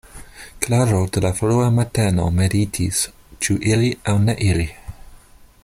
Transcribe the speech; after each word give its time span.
Klaro 0.65 1.01
de 1.17 1.21
la 1.25 1.29
frua 1.39 1.67
mateno 1.75 2.25
meditis: 2.39 3.03
ĉu 3.45 3.59
iri, 3.73 3.93
aŭ 4.13 4.17
ne 4.25 4.37
iri? 4.51 4.67